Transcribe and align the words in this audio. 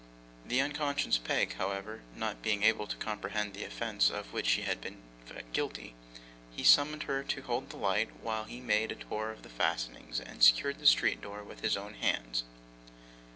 The 0.43 0.61
unconscious 0.61 1.19
Peg, 1.19 1.57
however, 1.59 2.01
not 2.15 2.41
being 2.41 2.63
able 2.63 2.87
to 2.87 2.95
comprehend 2.95 3.53
the 3.53 3.63
offence 3.65 4.09
of 4.09 4.33
which 4.33 4.47
she 4.47 4.63
had 4.63 4.81
been 4.81 5.03
guilty, 5.53 5.93
he 6.49 6.63
summoned 6.63 7.03
her 7.03 7.21
to 7.25 7.41
hold 7.43 7.69
the 7.69 7.77
light, 7.77 8.09
while 8.23 8.45
he 8.45 8.59
made 8.61 8.91
a 8.91 8.95
tour 8.95 9.29
of 9.29 9.43
the 9.43 9.49
fastenings, 9.49 10.19
and 10.19 10.41
secured 10.41 10.79
the 10.79 10.87
street 10.87 11.21
door 11.21 11.43
with 11.43 11.59
his 11.61 11.77
own 11.77 11.93
hands. 11.93 12.45